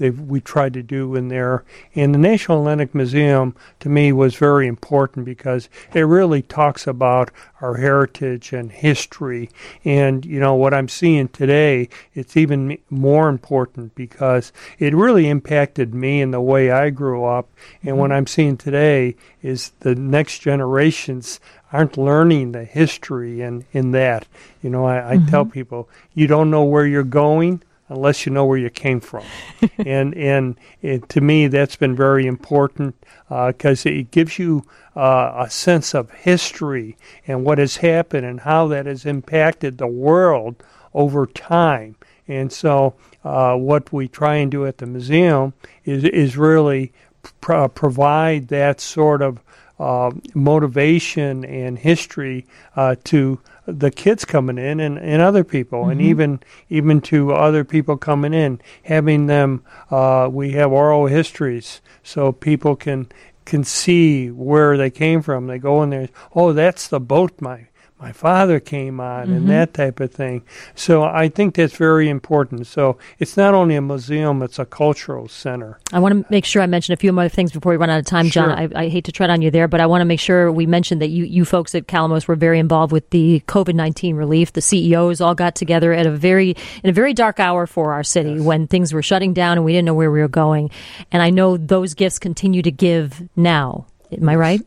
we 0.00 0.40
tried 0.40 0.72
to 0.74 0.82
do 0.82 1.14
in 1.14 1.28
there. 1.28 1.64
And 1.94 2.14
the 2.14 2.18
National 2.18 2.64
Hellenic 2.64 2.94
Museum, 2.94 3.54
to 3.80 3.88
me, 3.88 4.12
was 4.12 4.34
very 4.34 4.66
important 4.66 5.26
because 5.26 5.68
it 5.92 6.00
really 6.00 6.42
talks 6.42 6.86
about 6.86 7.30
our 7.60 7.76
heritage 7.76 8.52
and 8.52 8.72
history. 8.72 9.50
And, 9.84 10.24
you 10.24 10.40
know, 10.40 10.54
what 10.54 10.72
I'm 10.72 10.88
seeing 10.88 11.28
today, 11.28 11.88
it's 12.14 12.36
even 12.36 12.78
more 12.88 13.28
important 13.28 13.94
because 13.94 14.52
it 14.78 14.94
really 14.94 15.28
impacted 15.28 15.94
me 15.94 16.22
in 16.22 16.30
the 16.30 16.40
way 16.40 16.70
I 16.70 16.90
grew 16.90 17.24
up. 17.24 17.48
And 17.82 17.98
what 17.98 18.12
I'm 18.12 18.26
seeing 18.26 18.56
today 18.56 19.16
is 19.42 19.72
the 19.80 19.94
next 19.94 20.38
generations 20.38 21.40
aren't 21.72 21.96
learning 21.96 22.52
the 22.52 22.64
history 22.64 23.42
and 23.42 23.64
in 23.72 23.92
that. 23.92 24.26
You 24.62 24.70
know, 24.70 24.86
I, 24.86 25.12
I 25.12 25.16
mm-hmm. 25.16 25.28
tell 25.28 25.44
people, 25.44 25.88
you 26.14 26.26
don't 26.26 26.50
know 26.50 26.64
where 26.64 26.86
you're 26.86 27.04
going 27.04 27.62
unless 27.90 28.24
you 28.24 28.32
know 28.32 28.46
where 28.46 28.56
you 28.56 28.70
came 28.70 29.00
from. 29.00 29.24
and 29.78 30.14
and 30.14 30.56
it, 30.80 31.08
to 31.10 31.20
me, 31.20 31.48
that's 31.48 31.76
been 31.76 31.94
very 31.94 32.26
important 32.26 32.94
because 33.28 33.84
uh, 33.84 33.90
it 33.90 34.10
gives 34.10 34.38
you 34.38 34.64
uh, 34.96 35.44
a 35.44 35.50
sense 35.50 35.94
of 35.94 36.10
history 36.10 36.96
and 37.26 37.44
what 37.44 37.58
has 37.58 37.76
happened 37.76 38.24
and 38.24 38.40
how 38.40 38.66
that 38.68 38.86
has 38.86 39.04
impacted 39.04 39.76
the 39.76 39.86
world 39.86 40.62
over 40.94 41.26
time. 41.26 41.96
And 42.26 42.52
so, 42.52 42.94
uh, 43.24 43.56
what 43.56 43.92
we 43.92 44.08
try 44.08 44.36
and 44.36 44.50
do 44.50 44.64
at 44.64 44.78
the 44.78 44.86
museum 44.86 45.52
is 45.84 46.04
is 46.04 46.36
really 46.36 46.92
pr- 47.40 47.66
provide 47.66 48.48
that 48.48 48.80
sort 48.80 49.20
of 49.20 49.40
uh, 49.80 50.10
motivation 50.34 51.42
and 51.42 51.78
history 51.78 52.44
uh, 52.76 52.94
to 53.02 53.40
the 53.66 53.90
kids 53.90 54.26
coming 54.26 54.58
in 54.58 54.78
and, 54.78 54.98
and 54.98 55.22
other 55.22 55.42
people 55.42 55.80
mm-hmm. 55.80 55.92
and 55.92 56.02
even 56.02 56.40
even 56.68 57.00
to 57.00 57.32
other 57.32 57.64
people 57.64 57.96
coming 57.96 58.34
in 58.34 58.60
having 58.84 59.26
them 59.26 59.64
uh, 59.90 60.28
we 60.30 60.52
have 60.52 60.70
oral 60.70 61.06
histories 61.06 61.80
so 62.02 62.30
people 62.30 62.76
can 62.76 63.10
can 63.46 63.64
see 63.64 64.30
where 64.30 64.76
they 64.76 64.90
came 64.90 65.22
from 65.22 65.46
they 65.46 65.58
go 65.58 65.82
in 65.82 65.88
there 65.88 66.08
oh 66.34 66.52
that's 66.52 66.86
the 66.86 67.00
boat 67.00 67.32
my 67.40 67.66
my 68.00 68.12
father 68.12 68.58
came 68.60 68.98
on 68.98 69.24
mm-hmm. 69.24 69.36
and 69.36 69.50
that 69.50 69.74
type 69.74 70.00
of 70.00 70.10
thing. 70.10 70.42
So 70.74 71.02
I 71.02 71.28
think 71.28 71.54
that's 71.54 71.76
very 71.76 72.08
important. 72.08 72.66
So 72.66 72.96
it's 73.18 73.36
not 73.36 73.52
only 73.52 73.76
a 73.76 73.82
museum, 73.82 74.42
it's 74.42 74.58
a 74.58 74.64
cultural 74.64 75.28
center. 75.28 75.78
I 75.92 75.98
want 75.98 76.14
to 76.14 76.32
make 76.32 76.46
sure 76.46 76.62
I 76.62 76.66
mention 76.66 76.94
a 76.94 76.96
few 76.96 77.12
more 77.12 77.28
things 77.28 77.52
before 77.52 77.72
we 77.72 77.76
run 77.76 77.90
out 77.90 77.98
of 77.98 78.06
time, 78.06 78.28
sure. 78.28 78.46
John. 78.46 78.50
I, 78.74 78.84
I, 78.84 78.88
hate 78.88 79.04
to 79.04 79.12
tread 79.12 79.28
on 79.28 79.42
you 79.42 79.50
there, 79.50 79.68
but 79.68 79.80
I 79.80 79.86
want 79.86 80.00
to 80.00 80.06
make 80.06 80.20
sure 80.20 80.50
we 80.50 80.64
mention 80.64 81.00
that 81.00 81.08
you, 81.08 81.24
you 81.24 81.44
folks 81.44 81.74
at 81.74 81.86
Calamos 81.86 82.26
were 82.26 82.36
very 82.36 82.58
involved 82.58 82.90
with 82.90 83.10
the 83.10 83.40
COVID 83.46 83.74
19 83.74 84.16
relief. 84.16 84.52
The 84.54 84.62
CEOs 84.62 85.20
all 85.20 85.34
got 85.34 85.54
together 85.54 85.92
at 85.92 86.06
a 86.06 86.10
very, 86.10 86.56
in 86.82 86.90
a 86.90 86.94
very 86.94 87.12
dark 87.12 87.38
hour 87.38 87.66
for 87.66 87.92
our 87.92 88.02
city 88.02 88.32
yes. 88.32 88.40
when 88.40 88.66
things 88.66 88.94
were 88.94 89.02
shutting 89.02 89.34
down 89.34 89.58
and 89.58 89.64
we 89.64 89.72
didn't 89.72 89.86
know 89.86 89.94
where 89.94 90.10
we 90.10 90.20
were 90.20 90.28
going. 90.28 90.70
And 91.12 91.22
I 91.22 91.28
know 91.30 91.58
those 91.58 91.92
gifts 91.94 92.18
continue 92.18 92.62
to 92.62 92.70
give 92.70 93.22
now. 93.36 93.86
Am 94.10 94.28
I 94.28 94.34
right? 94.34 94.60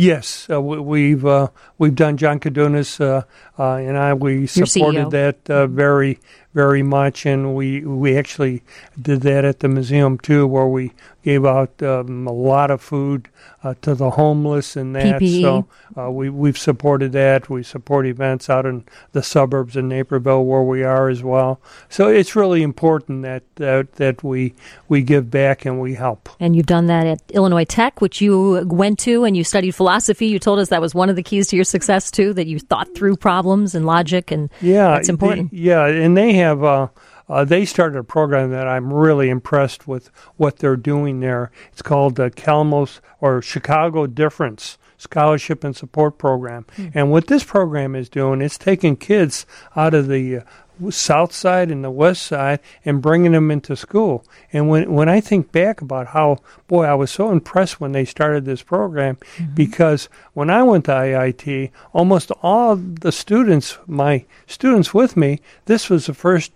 Yes, 0.00 0.48
uh, 0.48 0.62
we, 0.62 1.10
have 1.10 1.26
uh, 1.26 1.48
we've 1.76 1.94
done 1.94 2.16
John 2.16 2.40
Koudounis 2.40 3.02
uh, 3.02 3.24
uh, 3.58 3.74
and 3.74 3.98
I. 3.98 4.14
We 4.14 4.46
supported 4.46 5.10
that 5.10 5.50
uh, 5.50 5.66
very 5.66 6.18
very 6.52 6.82
much, 6.82 7.26
and 7.26 7.54
we 7.54 7.84
we 7.84 8.16
actually 8.16 8.62
did 9.00 9.20
that 9.22 9.44
at 9.44 9.60
the 9.60 9.68
museum 9.68 10.18
too, 10.18 10.46
where 10.46 10.66
we 10.66 10.92
gave 11.22 11.44
out 11.44 11.82
um, 11.82 12.26
a 12.26 12.32
lot 12.32 12.70
of 12.70 12.80
food 12.80 13.28
uh, 13.62 13.74
to 13.82 13.94
the 13.94 14.10
homeless 14.10 14.74
and 14.74 14.96
that. 14.96 15.20
PPE. 15.20 15.42
So 15.42 15.68
uh, 15.96 16.10
we 16.10 16.28
we've 16.30 16.58
supported 16.58 17.12
that. 17.12 17.48
We 17.48 17.62
support 17.62 18.06
events 18.06 18.50
out 18.50 18.66
in 18.66 18.84
the 19.12 19.22
suburbs 19.22 19.76
in 19.76 19.88
Naperville 19.88 20.44
where 20.44 20.62
we 20.62 20.82
are 20.82 21.08
as 21.08 21.22
well. 21.22 21.60
So 21.88 22.08
it's 22.08 22.34
really 22.34 22.62
important 22.62 23.22
that 23.22 23.42
that, 23.56 23.92
that 23.94 24.24
we 24.24 24.54
we 24.88 25.02
give 25.02 25.30
back 25.30 25.64
and 25.64 25.80
we 25.80 25.94
help. 25.94 26.30
And 26.40 26.56
you've 26.56 26.66
done 26.66 26.86
that 26.86 27.06
at 27.06 27.22
Illinois 27.30 27.64
Tech, 27.64 28.00
which 28.00 28.20
you 28.20 28.64
went 28.66 28.98
to 29.00 29.24
and 29.24 29.36
you 29.36 29.44
studied 29.44 29.72
philosophy. 29.72 29.89
You 30.20 30.38
told 30.38 30.58
us 30.58 30.68
that 30.68 30.80
was 30.80 30.94
one 30.94 31.08
of 31.08 31.16
the 31.16 31.22
keys 31.22 31.48
to 31.48 31.56
your 31.56 31.64
success 31.64 32.10
too. 32.10 32.32
That 32.34 32.46
you 32.46 32.58
thought 32.58 32.94
through 32.94 33.16
problems 33.16 33.74
and 33.74 33.86
logic, 33.86 34.30
and 34.30 34.50
yeah, 34.60 34.90
that's 34.92 35.08
important. 35.08 35.50
The, 35.50 35.58
yeah, 35.58 35.86
and 35.86 36.16
they 36.16 36.34
have. 36.34 36.62
Uh, 36.62 36.88
uh, 37.28 37.44
they 37.44 37.64
started 37.64 37.96
a 37.96 38.02
program 38.02 38.50
that 38.50 38.66
I'm 38.66 38.92
really 38.92 39.30
impressed 39.30 39.86
with 39.86 40.10
what 40.36 40.56
they're 40.56 40.74
doing 40.74 41.20
there. 41.20 41.52
It's 41.70 41.80
called 41.80 42.16
the 42.16 42.28
Calamos 42.28 42.98
or 43.20 43.40
Chicago 43.40 44.08
Difference 44.08 44.78
Scholarship 44.98 45.62
and 45.62 45.76
Support 45.76 46.18
Program. 46.18 46.66
Mm. 46.76 46.90
And 46.92 47.10
what 47.12 47.28
this 47.28 47.44
program 47.44 47.94
is 47.94 48.08
doing, 48.08 48.42
it's 48.42 48.58
taking 48.58 48.96
kids 48.96 49.46
out 49.76 49.94
of 49.94 50.08
the 50.08 50.38
uh, 50.38 50.42
south 50.90 51.32
side 51.32 51.70
and 51.70 51.84
the 51.84 51.90
west 51.90 52.22
side 52.22 52.60
and 52.84 53.02
bringing 53.02 53.32
them 53.32 53.50
into 53.50 53.76
school. 53.76 54.24
And 54.52 54.68
when 54.68 54.92
when 54.92 55.08
I 55.08 55.20
think 55.20 55.52
back 55.52 55.80
about 55.80 56.08
how 56.08 56.38
boy 56.68 56.84
I 56.84 56.94
was 56.94 57.10
so 57.10 57.30
impressed 57.30 57.80
when 57.80 57.92
they 57.92 58.04
started 58.04 58.44
this 58.44 58.62
program 58.62 59.16
mm-hmm. 59.16 59.54
because 59.54 60.08
when 60.32 60.50
I 60.50 60.62
went 60.62 60.86
to 60.86 60.92
IIT, 60.92 61.70
almost 61.92 62.30
all 62.42 62.76
the 62.76 63.12
students, 63.12 63.78
my 63.86 64.24
students 64.46 64.94
with 64.94 65.16
me, 65.16 65.40
this 65.66 65.90
was 65.90 66.06
the 66.06 66.14
first 66.14 66.52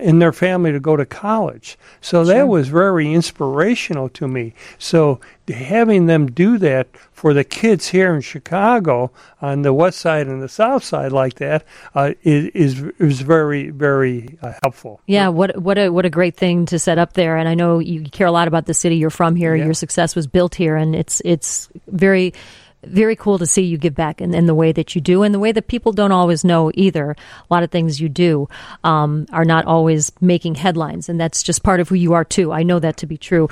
in 0.00 0.18
their 0.18 0.32
family 0.32 0.72
to 0.72 0.80
go 0.80 0.96
to 0.96 1.06
college. 1.06 1.78
So 2.00 2.24
sure. 2.24 2.34
that 2.34 2.48
was 2.48 2.68
very 2.68 3.12
inspirational 3.12 4.08
to 4.10 4.28
me. 4.28 4.54
So 4.78 5.20
having 5.48 6.06
them 6.06 6.26
do 6.30 6.58
that 6.58 6.88
for 7.12 7.34
the 7.34 7.44
kids 7.44 7.88
here 7.88 8.14
in 8.14 8.20
Chicago 8.20 9.10
on 9.40 9.62
the 9.62 9.72
west 9.72 9.98
side 9.98 10.26
and 10.26 10.42
the 10.42 10.48
south 10.48 10.84
side 10.84 11.12
like 11.12 11.34
that 11.34 11.64
uh, 11.94 12.12
is, 12.22 12.80
is 12.98 13.20
very 13.20 13.70
very 13.70 14.38
uh, 14.42 14.54
helpful. 14.62 15.00
Yeah, 15.06 15.28
what 15.28 15.56
what 15.60 15.78
a 15.78 15.88
what 15.90 16.04
a 16.04 16.10
great 16.10 16.36
thing 16.36 16.66
to 16.66 16.78
set 16.78 16.98
up 16.98 17.14
there. 17.14 17.36
And 17.36 17.48
I 17.48 17.54
know 17.54 17.78
you 17.78 18.04
care 18.04 18.26
a 18.26 18.32
lot 18.32 18.48
about 18.48 18.66
the 18.66 18.74
city. 18.74 18.96
You're 18.96 19.10
from 19.10 19.36
here. 19.36 19.54
Yeah. 19.54 19.64
Your 19.64 19.74
success 19.74 20.14
was 20.14 20.26
built 20.26 20.54
here, 20.54 20.76
and 20.76 20.94
it's 20.94 21.20
it's 21.24 21.68
very 21.88 22.34
very 22.84 23.16
cool 23.16 23.38
to 23.38 23.46
see 23.46 23.62
you 23.62 23.76
give 23.76 23.94
back 23.94 24.20
in, 24.20 24.34
in, 24.34 24.46
the 24.46 24.54
way 24.54 24.72
that 24.72 24.94
you 24.94 25.00
do 25.00 25.22
and 25.22 25.34
the 25.34 25.38
way 25.38 25.52
that 25.52 25.66
people 25.68 25.92
don't 25.92 26.12
always 26.12 26.44
know 26.44 26.70
either. 26.74 27.10
A 27.10 27.54
lot 27.54 27.62
of 27.62 27.70
things 27.70 28.00
you 28.00 28.08
do 28.08 28.48
um, 28.84 29.26
are 29.32 29.44
not 29.44 29.64
always 29.64 30.12
making 30.20 30.54
headlines, 30.56 31.08
and 31.08 31.20
that's 31.20 31.42
just 31.42 31.62
part 31.62 31.80
of 31.80 31.88
who 31.88 31.96
you 31.96 32.12
are 32.12 32.24
too. 32.24 32.52
I 32.52 32.62
know 32.62 32.78
that 32.78 32.96
to 32.98 33.06
be 33.06 33.16
true. 33.16 33.48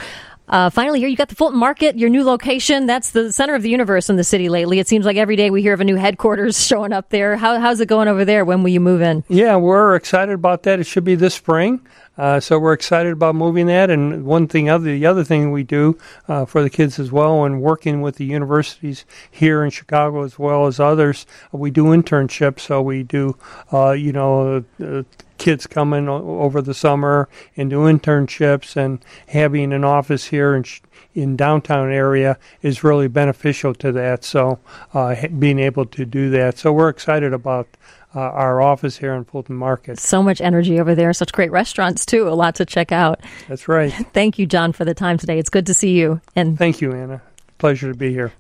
Uh, 0.48 0.70
finally, 0.70 1.00
here 1.00 1.08
you 1.08 1.16
got 1.16 1.28
the 1.28 1.34
Fulton 1.34 1.58
Market, 1.58 1.98
your 1.98 2.08
new 2.08 2.22
location. 2.22 2.86
That's 2.86 3.10
the 3.10 3.32
center 3.32 3.54
of 3.54 3.62
the 3.62 3.68
universe 3.68 4.08
in 4.08 4.16
the 4.16 4.22
city 4.22 4.48
lately. 4.48 4.78
It 4.78 4.86
seems 4.86 5.04
like 5.04 5.16
every 5.16 5.34
day 5.34 5.50
we 5.50 5.60
hear 5.60 5.72
of 5.72 5.80
a 5.80 5.84
new 5.84 5.96
headquarters 5.96 6.64
showing 6.66 6.92
up 6.92 7.10
there. 7.10 7.36
How, 7.36 7.58
how's 7.58 7.80
it 7.80 7.86
going 7.86 8.06
over 8.06 8.24
there? 8.24 8.44
When 8.44 8.62
will 8.62 8.70
you 8.70 8.80
move 8.80 9.02
in? 9.02 9.24
Yeah, 9.28 9.56
we're 9.56 9.96
excited 9.96 10.32
about 10.32 10.62
that. 10.62 10.78
It 10.78 10.84
should 10.84 11.04
be 11.04 11.16
this 11.16 11.34
spring. 11.34 11.80
Uh, 12.18 12.40
so 12.40 12.58
we're 12.58 12.72
excited 12.72 13.12
about 13.12 13.34
moving 13.34 13.66
that. 13.66 13.90
And 13.90 14.24
one 14.24 14.48
thing, 14.48 14.68
other 14.68 14.84
the 14.84 15.06
other 15.06 15.24
thing 15.24 15.52
we 15.52 15.62
do 15.62 15.98
uh, 16.28 16.44
for 16.44 16.62
the 16.62 16.70
kids 16.70 16.98
as 16.98 17.12
well, 17.12 17.44
and 17.44 17.60
working 17.60 18.00
with 18.00 18.16
the 18.16 18.24
universities 18.24 19.04
here 19.30 19.64
in 19.64 19.70
Chicago 19.70 20.22
as 20.22 20.38
well 20.38 20.66
as 20.66 20.80
others, 20.80 21.26
we 21.52 21.70
do 21.70 21.84
internships. 21.86 22.60
So 22.60 22.80
we 22.82 23.02
do, 23.02 23.36
uh, 23.72 23.92
you 23.92 24.12
know, 24.12 24.64
uh, 24.82 25.02
kids 25.38 25.66
coming 25.66 26.08
o- 26.08 26.40
over 26.40 26.60
the 26.62 26.74
summer 26.74 27.28
and 27.56 27.70
do 27.70 27.80
internships 27.80 28.76
and 28.76 29.04
having 29.28 29.72
an 29.72 29.84
office 29.84 30.26
here 30.26 30.54
in 30.54 30.62
sh- 30.62 30.80
in 31.14 31.34
downtown 31.36 31.90
area 31.90 32.38
is 32.62 32.84
really 32.84 33.08
beneficial 33.08 33.72
to 33.74 33.90
that. 33.92 34.22
So 34.24 34.58
uh, 34.92 35.14
ha- 35.14 35.28
being 35.28 35.58
able 35.58 35.86
to 35.86 36.04
do 36.04 36.30
that, 36.30 36.58
so 36.58 36.72
we're 36.72 36.90
excited 36.90 37.32
about 37.32 37.66
uh, 38.14 38.20
our 38.20 38.62
office 38.62 38.96
here 38.98 39.12
in 39.14 39.24
Fulton 39.24 39.56
Market. 39.56 39.98
So 39.98 40.22
much 40.22 40.40
energy 40.40 40.80
over 40.80 40.94
there. 40.94 41.12
Such 41.12 41.32
great 41.32 41.50
restaurants 41.50 42.06
too. 42.06 42.28
A 42.28 42.30
lot 42.30 42.54
to 42.56 42.64
check 42.64 42.92
out. 42.92 43.20
That's 43.48 43.68
right. 43.68 43.92
Thank 44.12 44.38
you, 44.38 44.46
John, 44.46 44.72
for 44.72 44.84
the 44.84 44.94
time 44.94 45.18
today. 45.18 45.38
It's 45.38 45.50
good 45.50 45.66
to 45.66 45.74
see 45.74 45.92
you. 45.92 46.20
And 46.34 46.58
Thank 46.58 46.80
you, 46.80 46.92
Anna. 46.92 47.20
Pleasure 47.58 47.92
to 47.92 47.98
be 47.98 48.10
here. 48.12 48.32